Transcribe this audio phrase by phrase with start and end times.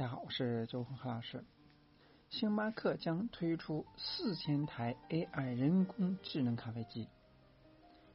[0.00, 1.44] 大家好，我是周红何老师。
[2.30, 7.06] 星巴克将推出四千台 AI 人工智能咖啡机。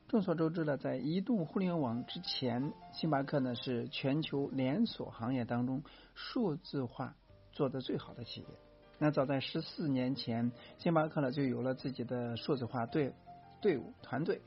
[0.07, 5.83] 众所周知呢，在移动互联网之前，星巴克呢是全球连锁行业当中
[6.15, 7.15] 数字化
[7.51, 8.47] 做的最好的企业。
[8.97, 13.13] 那早在十四年前，星巴克呢就有了自己的数字化队
[13.62, 14.42] 队伍团队。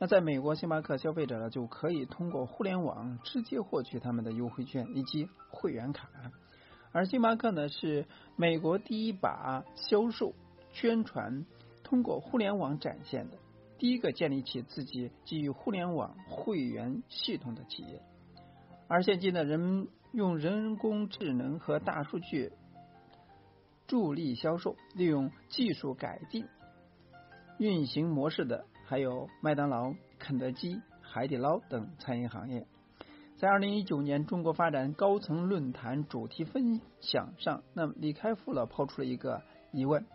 [0.00, 6.08] 那在美国，星巴克消费者呢就可以通过互联网直接获取他们的优惠券以及会员卡。
[6.92, 10.34] 而星巴克呢，是美国第一把销售
[10.72, 11.46] 宣传
[11.82, 13.38] 通过互联网展现的
[13.78, 18.02] 第一个建立起自己基于互联网会员系统的企业。
[18.88, 22.52] 而现今呢，人用人工智能和大数据
[23.86, 26.46] 助力销售，利用技术改进
[27.58, 32.66] 运行模式的，还有麦当劳、肯德基、海底捞等餐饮行业。
[33.42, 40.06] 在二零一九年中国发展高层论坛主题分享上，那么李开复呢抛出了一个疑问：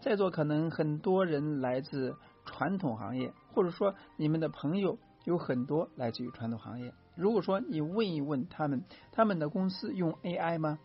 [0.00, 6.94] 在座可能很多人来自传统行业，或者说你们的朋友有很多来自于传统行业。
[7.16, 10.78] 如果说你问一问他们，他们的公司用 AI 吗？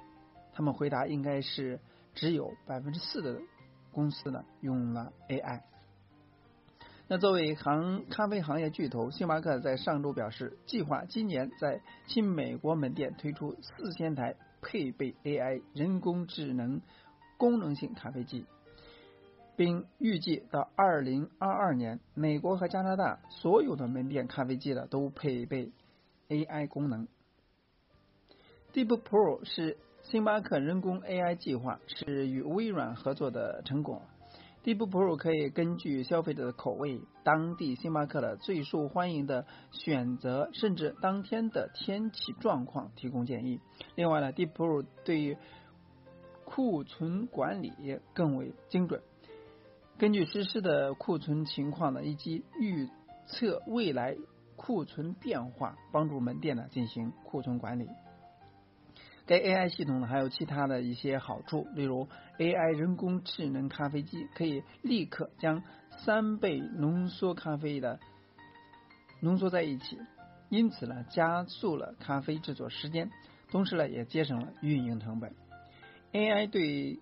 [0.53, 1.79] 他们回答应该是
[2.15, 3.39] 只有百分之四的
[3.91, 5.61] 公司呢用了 AI。
[7.13, 16.79] 那作为行咖啡行业巨头，星巴克在上周表示，计划今年在新美国门店推出四千台配备 AI 人工智能
[17.35, 18.45] 功能性咖啡机，
[19.57, 25.73] 并预计到二零二二年，美国和加拿大所有的门店咖啡机的都配备
[26.29, 27.09] AI 功能。
[28.71, 34.01] Deep Pro 是星巴克人工 AI 计划，是与微软合作的成果。
[34.63, 43.59] Deep Pro 可以根据消费者的口味、当地星巴克的最受欢迎的选择，甚至当天的天气状况提供建议。
[43.95, 45.35] 另外呢，Deep Pro 对于
[46.45, 47.73] 库存管理
[48.13, 49.01] 更为精准，
[49.97, 52.87] 根据实施的库存情况呢，以及预
[53.25, 54.15] 测未来
[54.55, 57.89] 库存变化，帮助门店呢进行库存管理。
[59.31, 65.63] 该 AI 系统呢还有其他的一些好处，例如 AI 人工智能咖啡机可以立刻将
[65.99, 68.01] 三倍浓缩咖啡的
[69.21, 69.97] 浓缩在一起，
[70.49, 73.09] 因此呢加速了咖啡制作时间，
[73.49, 75.33] 同时呢也节省了运营成本。
[76.11, 76.99] AI 对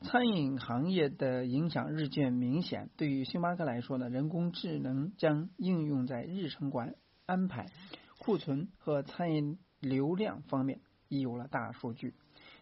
[0.00, 6.96] 餐饮行业的影响日渐明显，对于星巴克来说呢，人工智能将应用在日程管
[7.26, 7.66] 安排、
[8.18, 10.80] 库存和餐饮流量方面。
[11.12, 12.14] 已有了大数据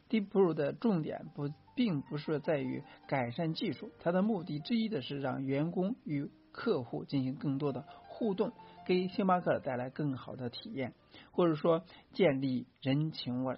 [0.08, 8.50] ，Deep Pro 的重点不并不是在于改善技术，它的目的之一的是让员工与客户进行更多的互动，
[8.84, 10.94] 给星巴克带来更好的体验，
[11.30, 13.56] 或者说建立人情味。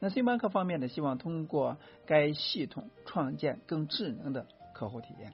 [0.00, 5.32] 那星巴克方面呢，希望通过该系统创建更智能的客户体验。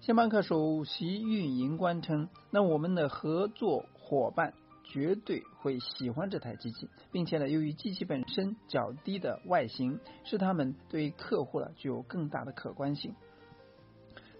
[0.00, 4.54] 星巴克首席运营官称，那我们的合作伙伴。
[4.92, 13.14] 绝对会喜欢这台机器，并且呢，由于机器本身较低的外形，使他们对客户呢具有更大的可观性，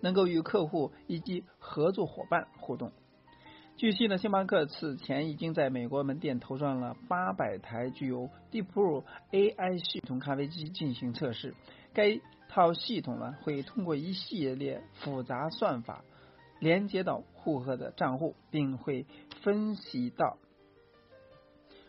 [0.02, 2.92] 能够与客户以及合作伙伴互动。
[3.78, 11.54] 据悉呢，星巴克此前已经在美国门店投放了八百台具有 Deep Pro AI 系统咖啡机进行测试。
[11.94, 12.20] 该
[12.50, 16.04] 套系统呢，会通过一系列复杂算法。
[16.62, 19.04] 连接到顾客的账户，并会
[19.42, 20.38] 分析到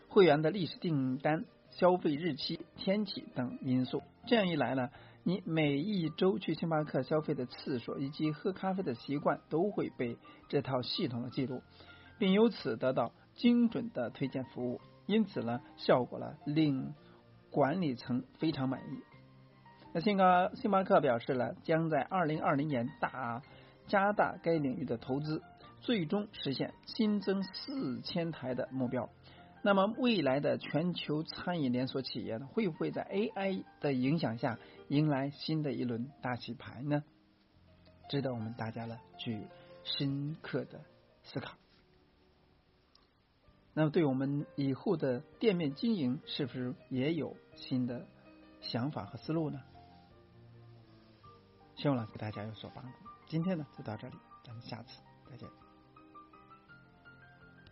[0.08, 4.02] 会员的历史订单、消费日期、天气等因素。
[4.26, 4.90] 这样一来呢，
[5.22, 10.18] 你每一周去星巴克消费的次数以及喝咖啡的习惯都会被
[10.48, 11.62] 这套系统记录，
[12.18, 14.80] 并由此得到精准的推荐服务。
[15.06, 16.94] 因此呢，效果呢令
[17.52, 18.98] 管理层非常满意。
[19.92, 23.40] 那星巴星巴克表示了，将在二零二零年大。
[23.94, 25.40] 加大该领域的投资，
[25.80, 29.08] 最终实现新增四千台的目标。
[29.62, 34.58] 那么，未来的全球餐饮连锁企业呢，会不会在 AI 的影响下
[34.88, 37.04] 迎来新的一轮大洗牌呢？
[38.08, 39.46] 值得我们大家呢去
[39.84, 40.80] 深刻的
[41.22, 41.54] 思考。
[43.74, 48.08] 那么，对我们以后的店面经营，是不是也有新的
[48.60, 49.62] 想法和思路呢？
[51.76, 53.03] 希望呢，给大家有所帮助。
[53.34, 55.63] 今天呢就到这里，咱们下次再见。